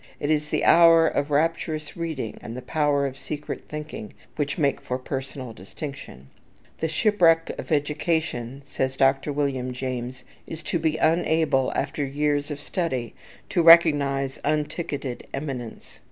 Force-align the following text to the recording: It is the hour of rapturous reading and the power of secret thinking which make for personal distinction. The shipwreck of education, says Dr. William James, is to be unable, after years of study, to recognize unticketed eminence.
It 0.19 0.31
is 0.31 0.49
the 0.49 0.65
hour 0.65 1.07
of 1.07 1.29
rapturous 1.29 1.95
reading 1.95 2.39
and 2.41 2.57
the 2.57 2.63
power 2.63 3.05
of 3.05 3.19
secret 3.19 3.65
thinking 3.69 4.13
which 4.35 4.57
make 4.57 4.81
for 4.81 4.97
personal 4.97 5.53
distinction. 5.53 6.31
The 6.79 6.87
shipwreck 6.87 7.51
of 7.59 7.71
education, 7.71 8.63
says 8.65 8.97
Dr. 8.97 9.31
William 9.31 9.73
James, 9.73 10.23
is 10.47 10.63
to 10.63 10.79
be 10.79 10.97
unable, 10.97 11.71
after 11.75 12.03
years 12.03 12.49
of 12.49 12.59
study, 12.59 13.13
to 13.49 13.61
recognize 13.61 14.39
unticketed 14.43 15.27
eminence. 15.35 15.99